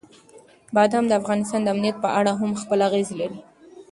بادام 0.75 1.05
د 1.07 1.11
افغانستان 1.21 1.59
د 1.63 1.67
امنیت 1.73 1.97
په 2.03 2.09
اړه 2.19 2.31
هم 2.39 2.51
خپل 2.61 2.79
اغېز 2.87 3.09
لري. 3.19 3.39